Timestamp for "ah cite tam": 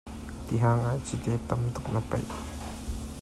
0.91-1.61